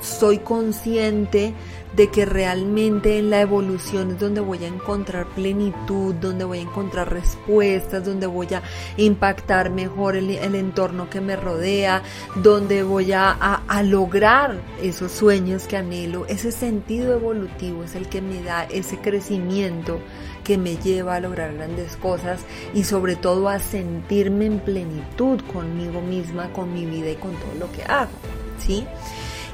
soy 0.00 0.38
consciente 0.38 1.54
de 1.94 2.08
que 2.08 2.24
realmente 2.24 3.18
en 3.18 3.30
la 3.30 3.40
evolución 3.40 4.12
es 4.12 4.18
donde 4.18 4.40
voy 4.40 4.64
a 4.64 4.66
encontrar 4.66 5.26
plenitud, 5.26 6.14
donde 6.14 6.44
voy 6.44 6.58
a 6.58 6.62
encontrar 6.62 7.12
respuestas, 7.12 8.04
donde 8.04 8.26
voy 8.26 8.48
a 8.54 8.62
impactar 8.96 9.70
mejor 9.70 10.16
el, 10.16 10.30
entorno 10.30 11.10
que 11.10 11.20
me 11.20 11.36
rodea, 11.36 12.02
donde 12.36 12.82
voy 12.82 13.12
a, 13.12 13.30
a, 13.30 13.82
lograr 13.82 14.60
esos 14.80 15.12
sueños 15.12 15.64
que 15.64 15.76
anhelo. 15.76 16.26
Ese 16.26 16.50
sentido 16.50 17.12
evolutivo 17.12 17.84
es 17.84 17.94
el 17.94 18.08
que 18.08 18.22
me 18.22 18.42
da 18.42 18.64
ese 18.64 18.98
crecimiento 18.98 20.00
que 20.44 20.56
me 20.58 20.76
lleva 20.76 21.16
a 21.16 21.20
lograr 21.20 21.54
grandes 21.54 21.96
cosas 21.96 22.40
y 22.74 22.84
sobre 22.84 23.16
todo 23.16 23.48
a 23.48 23.58
sentirme 23.58 24.46
en 24.46 24.60
plenitud 24.60 25.40
conmigo 25.52 26.00
misma, 26.00 26.52
con 26.52 26.72
mi 26.72 26.86
vida 26.86 27.10
y 27.10 27.16
con 27.16 27.32
todo 27.32 27.54
lo 27.60 27.70
que 27.70 27.82
hago. 27.82 28.10
¿sí? 28.58 28.86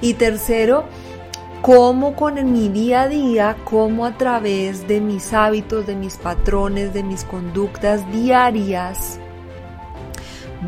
Y 0.00 0.14
tercero, 0.14 0.84
cómo 1.62 2.14
con 2.14 2.52
mi 2.52 2.68
día 2.68 3.02
a 3.02 3.08
día, 3.08 3.56
cómo 3.64 4.06
a 4.06 4.16
través 4.16 4.86
de 4.86 5.00
mis 5.00 5.32
hábitos, 5.32 5.86
de 5.86 5.96
mis 5.96 6.16
patrones, 6.16 6.94
de 6.94 7.02
mis 7.02 7.24
conductas 7.24 8.10
diarias, 8.12 9.18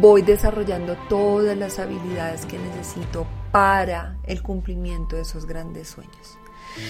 voy 0.01 0.23
desarrollando 0.23 0.97
todas 1.09 1.57
las 1.57 1.79
habilidades 1.79 2.47
que 2.47 2.59
necesito 2.59 3.27
para 3.53 4.17
el 4.25 4.43
cumplimiento 4.43 5.17
de 5.17 5.23
esos 5.23 5.47
grandes 5.47 5.89
sueños. 5.89 6.39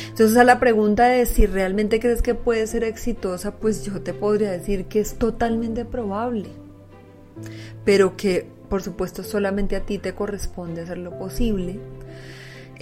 Entonces 0.09 0.37
a 0.37 0.44
la 0.44 0.61
pregunta 0.61 1.06
de 1.06 1.25
si 1.26 1.47
realmente 1.47 2.00
crees 2.00 2.20
que 2.23 2.35
puede 2.35 2.66
ser 2.66 2.85
exitosa, 2.85 3.56
pues 3.56 3.85
yo 3.85 4.02
te 4.02 4.12
podría 4.12 4.50
decir 4.50 4.87
que 4.87 5.00
es 5.00 5.16
totalmente 5.16 5.85
probable, 5.85 6.49
pero 7.85 8.16
que 8.16 8.49
por 8.70 8.82
supuesto 8.82 9.22
solamente 9.22 9.76
a 9.76 9.80
ti 9.80 9.98
te 9.98 10.14
corresponde 10.14 10.80
hacer 10.80 10.96
lo 10.96 11.18
posible 11.18 11.78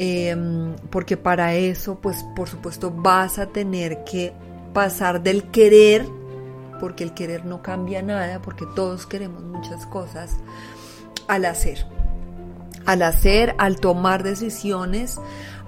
Em, 0.00 0.76
porque 0.90 1.16
para 1.16 1.54
eso, 1.54 1.98
pues 2.00 2.24
por 2.36 2.48
supuesto 2.48 2.92
vas 2.92 3.40
a 3.40 3.46
tener 3.46 4.04
que 4.04 4.32
pasar 4.72 5.24
del 5.24 5.50
querer, 5.50 6.06
porque 6.78 7.02
el 7.02 7.14
querer 7.14 7.44
no 7.44 7.62
cambia 7.62 8.00
nada, 8.00 8.40
porque 8.40 8.64
todos 8.76 9.06
queremos 9.06 9.42
muchas 9.42 9.86
cosas, 9.86 10.36
al 11.26 11.44
hacer. 11.44 11.84
Al 12.86 13.02
hacer, 13.02 13.56
al 13.58 13.80
tomar 13.80 14.22
decisiones, 14.22 15.16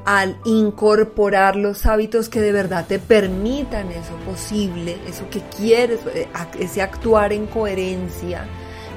al 0.05 0.39
incorporar 0.45 1.57
los 1.57 1.85
hábitos 1.85 2.29
que 2.29 2.41
de 2.41 2.53
verdad 2.53 2.87
te 2.87 3.01
permitan 3.01 3.91
eso 3.91 4.15
posible, 4.25 4.97
eso 5.09 5.29
que 5.29 5.41
quieres, 5.57 5.99
eh, 6.15 6.29
ese 6.61 6.83
actuar 6.83 7.33
en 7.33 7.49
coherencia 7.49 8.47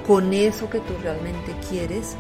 con 0.06 0.34
eso 0.34 0.70
que 0.70 0.80
tú 0.80 0.94
realmente 1.02 1.54
quieres, 1.70 2.16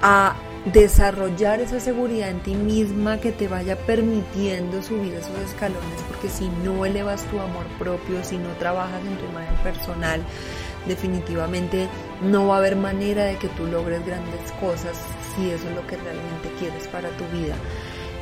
a 0.00 0.36
desarrollar 0.64 1.60
esa 1.60 1.80
seguridad 1.80 2.30
en 2.30 2.40
ti 2.40 2.54
misma 2.54 3.18
que 3.18 3.32
te 3.32 3.48
vaya 3.48 3.76
permitiendo 3.76 4.82
subir 4.82 5.14
esos 5.14 5.36
escalones, 5.38 6.00
porque 6.08 6.28
si 6.28 6.48
no 6.64 6.84
elevas 6.84 7.24
tu 7.24 7.40
amor 7.40 7.66
propio, 7.78 8.22
si 8.22 8.38
no 8.38 8.48
trabajas 8.58 9.00
en 9.04 9.16
tu 9.16 9.24
imagen 9.26 9.56
personal, 9.64 10.22
definitivamente 10.86 11.88
no 12.22 12.48
va 12.48 12.56
a 12.56 12.58
haber 12.58 12.76
manera 12.76 13.24
de 13.24 13.36
que 13.38 13.48
tú 13.48 13.66
logres 13.66 14.04
grandes 14.06 14.52
cosas 14.60 14.96
si 15.34 15.50
eso 15.50 15.68
es 15.68 15.74
lo 15.74 15.86
que 15.86 15.96
realmente 15.96 16.48
quieres 16.58 16.86
para 16.88 17.08
tu 17.10 17.24
vida, 17.36 17.56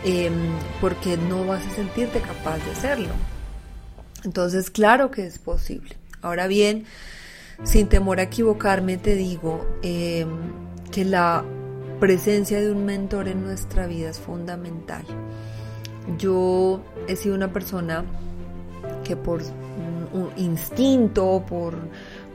em, 0.04 0.32
porque 0.80 1.16
no 1.16 1.44
vas 1.44 1.66
a 1.66 1.70
sentirte 1.70 2.20
capaz 2.20 2.58
de 2.64 2.70
hacerlo. 2.72 3.12
Entonces, 4.24 4.70
claro 4.70 5.10
que 5.10 5.26
es 5.26 5.38
posible. 5.38 5.96
Ahora 6.22 6.46
bien, 6.46 6.86
sin 7.62 7.88
temor 7.88 8.20
a 8.20 8.24
equivocarme, 8.24 8.96
te 8.96 9.14
digo 9.14 9.66
em, 9.82 10.28
que 10.90 11.04
la 11.04 11.44
presencia 11.98 12.60
de 12.60 12.72
un 12.72 12.84
mentor 12.84 13.28
en 13.28 13.42
nuestra 13.42 13.86
vida 13.86 14.10
es 14.10 14.18
fundamental. 14.18 15.04
Yo 16.18 16.80
he 17.06 17.16
sido 17.16 17.34
una 17.34 17.52
persona 17.52 18.04
que 19.04 19.16
por 19.16 19.42
un 20.12 20.30
instinto, 20.36 21.44
por, 21.46 21.74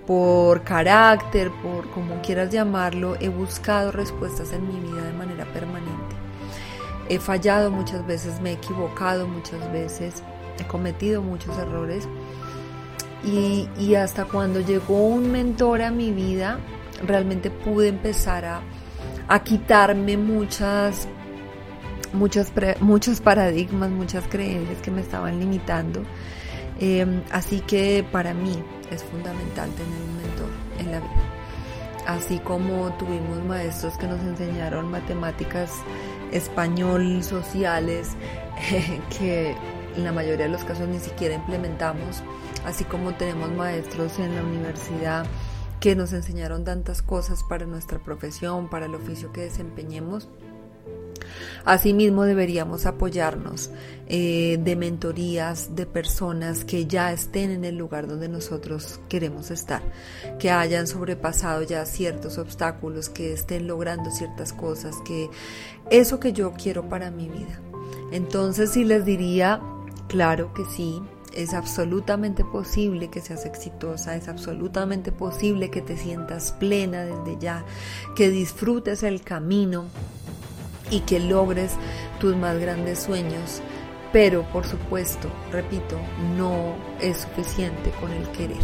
por 0.06 0.64
carácter, 0.64 1.52
por 1.64 1.90
como 1.90 2.22
quieras 2.22 2.52
llamarlo, 2.52 3.16
he 3.20 3.30
buscado 3.30 3.92
respuestas 3.92 4.54
en 4.54 4.68
mi 4.68 4.80
vida 4.80 5.04
de 5.04 5.14
manera 5.14 5.46
permanente. 5.46 6.16
He 7.10 7.20
fallado 7.20 7.72
muchas 7.72 8.06
veces, 8.06 8.40
me 8.42 8.52
he 8.52 8.54
equivocado 8.54 9.28
muchas 9.28 9.72
veces, 9.72 10.24
he 10.60 10.64
cometido 10.68 11.22
muchos 11.22 11.58
errores 11.58 12.08
y, 13.26 13.96
hasta 13.96 14.26
cuando 14.26 14.60
llegó 14.60 15.08
un 15.08 15.32
mentor 15.32 15.82
a 15.82 15.92
mi 15.92 16.12
vida, 16.12 16.60
realmente 17.06 17.50
pude 17.50 17.88
empezar 17.88 18.46
a 18.46 18.62
a 19.28 19.44
quitarme 19.44 20.18
muchas, 20.18 21.08
muchos, 22.14 22.52
muchos 22.80 23.22
paradigmas, 23.22 23.90
muchas 23.90 24.28
creencias 24.28 24.80
que 24.82 24.92
me 24.92 25.02
estaban 25.02 25.40
limitando. 25.40 26.04
Em, 26.80 27.22
así 27.32 27.62
que 27.62 28.06
para 28.12 28.34
mí 28.34 28.62
es 28.92 29.04
fundamental 29.04 29.70
tener 29.72 30.02
un 30.02 30.18
mentor 30.18 30.50
en 30.80 30.92
la 30.92 31.00
vida. 31.00 31.32
Así 32.08 32.38
como 32.40 32.92
tuvimos 32.98 33.44
maestros 33.46 33.98
que 33.98 34.08
nos 34.08 34.20
enseñaron 34.22 34.92
matemáticas, 34.92 35.72
español, 36.32 37.24
sociales, 37.24 38.16
que 39.18 39.56
en 39.96 40.04
la 40.04 40.12
mayoría 40.12 40.46
de 40.46 40.52
los 40.52 40.64
casos 40.64 40.88
ni 40.88 41.00
siquiera 41.00 41.34
implementamos, 41.34 42.22
así 42.66 42.84
como 42.84 43.16
tenemos 43.16 43.52
maestros 43.52 44.20
en 44.20 44.36
la 44.36 44.44
universidad 44.44 45.26
que 45.80 45.96
nos 45.96 46.14
enseñaron 46.14 46.64
tantas 46.64 47.02
cosas 47.02 47.44
para 47.44 47.66
nuestra 47.66 48.00
profesión, 48.00 48.70
para 48.70 48.88
el 48.88 48.96
oficio 48.96 49.32
que 49.32 49.42
desempeñemos. 49.42 50.30
Asimismo 51.64 52.24
deberíamos 52.24 52.86
apoyarnos 52.86 53.72
eh, 54.08 54.60
de 54.64 54.76
mentorías 54.76 55.76
de 55.76 55.86
personas 55.86 56.64
que 56.64 56.86
ya 56.86 57.12
estén 57.12 57.52
en 57.52 57.66
el 57.66 57.78
lugar 57.78 58.08
donde 58.08 58.30
nosotros 58.30 59.00
queremos 59.10 59.52
estar, 59.52 59.82
que 60.40 60.52
hayan 60.52 60.88
sobrepasado 60.88 61.64
ya 61.64 61.86
ciertos 61.86 62.38
obstáculos, 62.38 63.10
que 63.10 63.34
estén 63.34 63.68
logrando 63.68 64.12
ciertas 64.12 64.54
cosas, 64.54 64.96
que 65.06 65.30
eso 65.90 66.20
que 66.20 66.34
yo 66.34 66.54
quiero 66.54 66.88
para 66.88 67.10
mi 67.10 67.30
vida. 67.30 67.60
Entonces 68.12 68.72
sí 68.72 68.84
les 68.84 69.04
diría, 69.04 69.60
claro 70.08 70.54
que 70.54 70.66
sí, 70.66 71.02
es 71.36 71.54
absolutamente 71.54 72.44
posible 72.44 73.10
que 73.10 73.22
seas 73.22 73.46
exitosa, 73.46 74.16
es 74.16 74.28
absolutamente 74.28 75.12
posible 75.12 75.70
que 75.70 75.82
te 75.82 75.98
sientas 75.98 76.54
plena 76.54 77.04
desde 77.04 77.38
ya, 77.40 77.66
que 78.16 78.30
disfrutes 78.30 79.04
el 79.04 79.22
camino 79.22 79.86
y 80.90 81.02
que 81.02 81.20
logres 81.20 81.74
tus 82.20 82.36
más 82.36 82.58
grandes 82.60 83.00
sueños. 83.00 83.62
Pero 84.14 84.44
por 84.52 84.66
supuesto, 84.66 85.30
repito, 85.52 85.98
no 86.38 86.74
es 87.02 87.18
suficiente 87.18 87.92
con 88.00 88.12
el 88.12 88.28
querer. 88.30 88.64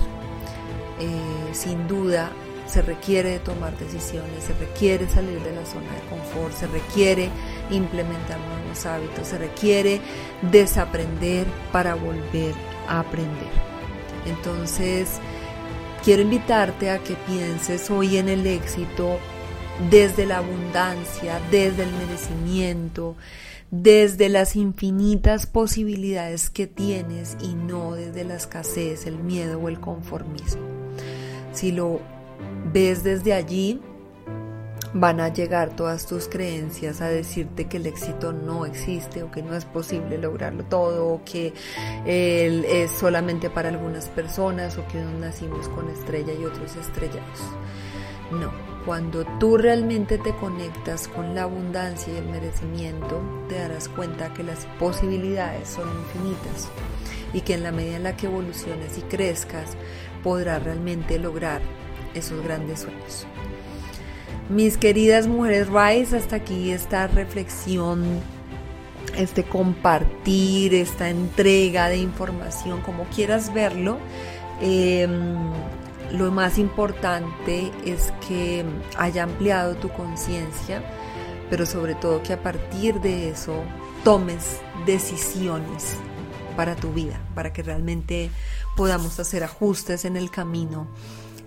Eh, 0.99 1.53
sin 1.53 1.87
duda, 1.87 2.31
se 2.71 2.81
requiere 2.81 3.39
tomar 3.39 3.77
decisiones, 3.77 4.45
se 4.45 4.53
requiere 4.53 5.09
salir 5.09 5.41
de 5.41 5.53
la 5.53 5.65
zona 5.65 5.91
de 5.93 6.01
confort, 6.09 6.53
se 6.55 6.67
requiere 6.67 7.29
implementar 7.69 8.39
nuevos 8.39 8.85
hábitos, 8.85 9.27
se 9.27 9.37
requiere 9.37 9.99
desaprender 10.41 11.45
para 11.73 11.95
volver 11.95 12.53
a 12.87 13.01
aprender. 13.01 13.51
Entonces, 14.25 15.19
quiero 16.03 16.21
invitarte 16.21 16.91
a 16.91 16.99
que 16.99 17.15
pienses 17.27 17.91
hoy 17.91 18.17
en 18.17 18.29
el 18.29 18.47
éxito 18.47 19.19
desde 19.89 20.25
la 20.25 20.37
abundancia, 20.37 21.41
desde 21.51 21.83
el 21.83 21.91
merecimiento, 21.91 23.15
desde 23.69 24.29
las 24.29 24.55
infinitas 24.55 25.45
posibilidades 25.45 26.49
que 26.49 26.67
tienes 26.67 27.35
y 27.41 27.53
no 27.55 27.95
desde 27.95 28.23
la 28.23 28.35
escasez, 28.35 29.05
el 29.07 29.17
miedo 29.17 29.59
o 29.59 29.67
el 29.67 29.79
conformismo. 29.79 30.61
Si 31.53 31.71
lo 31.71 31.99
ves 32.73 33.03
desde 33.03 33.33
allí, 33.33 33.81
van 34.93 35.21
a 35.21 35.29
llegar 35.29 35.75
todas 35.75 36.05
tus 36.05 36.27
creencias 36.27 37.01
a 37.01 37.07
decirte 37.07 37.65
que 37.65 37.77
el 37.77 37.85
éxito 37.85 38.33
no 38.33 38.65
existe 38.65 39.23
o 39.23 39.31
que 39.31 39.41
no 39.41 39.55
es 39.55 39.63
posible 39.65 40.17
lograrlo 40.17 40.65
todo 40.65 41.07
o 41.07 41.23
que 41.23 41.53
es 42.05 42.91
solamente 42.91 43.49
para 43.49 43.69
algunas 43.69 44.09
personas 44.09 44.77
o 44.77 44.85
que 44.87 44.97
unos 44.97 45.19
nacimos 45.19 45.69
con 45.69 45.89
estrella 45.89 46.33
y 46.33 46.43
otros 46.43 46.75
estrellados. 46.75 47.39
No, 48.31 48.51
cuando 48.85 49.25
tú 49.39 49.57
realmente 49.57 50.17
te 50.17 50.33
conectas 50.35 51.07
con 51.07 51.35
la 51.35 51.43
abundancia 51.43 52.13
y 52.13 52.17
el 52.17 52.25
merecimiento, 52.25 53.21
te 53.47 53.55
darás 53.55 53.87
cuenta 53.89 54.33
que 54.33 54.43
las 54.43 54.65
posibilidades 54.79 55.69
son 55.69 55.87
infinitas 55.89 56.69
y 57.33 57.41
que 57.41 57.53
en 57.53 57.63
la 57.63 57.71
medida 57.71 57.97
en 57.97 58.03
la 58.03 58.17
que 58.17 58.27
evoluciones 58.27 58.97
y 58.97 59.01
crezcas, 59.01 59.77
podrás 60.23 60.63
realmente 60.63 61.17
lograr 61.19 61.61
esos 62.13 62.43
grandes 62.43 62.81
sueños. 62.81 63.25
Mis 64.49 64.77
queridas 64.77 65.27
mujeres 65.27 65.67
Rice, 65.69 66.17
hasta 66.17 66.37
aquí 66.37 66.71
esta 66.71 67.07
reflexión, 67.07 68.03
este 69.15 69.43
compartir, 69.43 70.73
esta 70.73 71.09
entrega 71.09 71.87
de 71.87 71.97
información, 71.97 72.81
como 72.81 73.05
quieras 73.05 73.53
verlo. 73.53 73.97
Em, 74.59 75.11
lo 76.11 76.31
más 76.31 76.57
importante 76.57 77.71
es 77.85 78.11
que 78.27 78.65
haya 78.97 79.23
ampliado 79.23 79.75
tu 79.75 79.89
conciencia, 79.89 80.83
pero 81.49 81.65
sobre 81.65 81.95
todo 81.95 82.21
que 82.21 82.33
a 82.33 82.43
partir 82.43 82.99
de 82.99 83.29
eso 83.29 83.63
tomes 84.03 84.59
decisiones 84.85 85.95
para 86.57 86.75
tu 86.75 86.91
vida, 86.91 87.21
para 87.33 87.53
que 87.53 87.63
realmente 87.63 88.29
podamos 88.75 89.19
hacer 89.19 89.43
ajustes 89.43 90.03
en 90.05 90.17
el 90.17 90.29
camino 90.29 90.87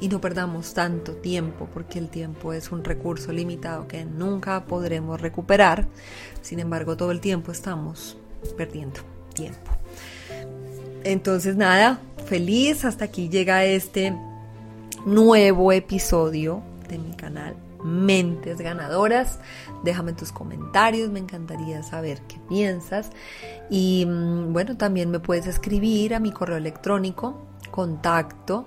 y 0.00 0.08
no 0.08 0.20
perdamos 0.20 0.74
tanto 0.74 1.12
tiempo 1.12 1.68
porque 1.72 1.98
el 1.98 2.08
tiempo 2.08 2.52
es 2.52 2.72
un 2.72 2.84
recurso 2.84 3.32
limitado 3.32 3.88
que 3.88 4.04
nunca 4.04 4.64
podremos 4.64 5.20
recuperar. 5.20 5.86
Sin 6.42 6.60
embargo, 6.60 6.96
todo 6.96 7.10
el 7.10 7.20
tiempo 7.20 7.52
estamos 7.52 8.16
perdiendo 8.56 9.00
tiempo. 9.34 9.70
Entonces, 11.04 11.56
nada, 11.56 12.00
feliz. 12.26 12.84
Hasta 12.84 13.06
aquí 13.06 13.28
llega 13.28 13.64
este 13.64 14.14
nuevo 15.04 15.72
episodio 15.72 16.62
de 16.88 16.98
mi 16.98 17.14
canal 17.14 17.56
Mentes 17.84 18.58
Ganadoras. 18.58 19.38
Déjame 19.82 20.14
tus 20.14 20.32
comentarios, 20.32 21.10
me 21.10 21.20
encantaría 21.20 21.82
saber 21.82 22.20
qué 22.22 22.38
piensas. 22.48 23.10
Y 23.70 24.06
mm, 24.06 24.52
bueno, 24.52 24.76
también 24.76 25.10
me 25.10 25.20
puedes 25.20 25.46
escribir 25.46 26.14
a 26.14 26.20
mi 26.20 26.32
correo 26.32 26.56
electrónico 26.56 27.38
contacto 27.70 28.66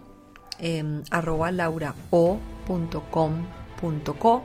eh, 0.59 1.01
arroba 1.11 1.51
laurao.com.co 1.51 4.43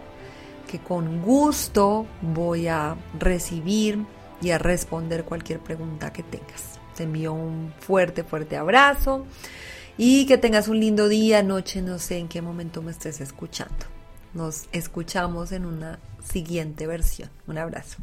que 0.72 0.79
con 0.79 1.20
gusto 1.20 2.07
voy 2.22 2.68
a 2.68 2.96
recibir 3.18 4.05
y 4.40 4.51
a 4.51 4.59
responder 4.59 5.25
cualquier 5.25 5.61
pregunta 5.61 6.12
que 6.12 6.22
tengas. 6.22 6.81
Te 6.96 7.05
envío 7.05 7.33
un 7.33 7.72
fuerte, 7.79 8.25
fuerte 8.25 8.57
abrazo 8.57 9.27
y 9.98 10.27
que 10.27 10.38
tengas 10.38 10.68
un 10.68 10.81
lindo 10.81 11.09
día, 11.09 11.42
noche, 11.42 11.83
no 11.83 11.98
sé 11.98 12.18
en 12.18 12.29
qué 12.29 12.42
momento 12.42 12.81
me 12.81 12.90
estés 12.90 13.20
escuchando. 13.20 13.87
Nos 14.35 14.64
escuchamos 14.72 15.53
en 15.53 15.66
una 15.66 15.98
siguiente 16.25 16.87
versión. 16.87 17.29
Un 17.46 17.59
abrazo. 17.59 17.98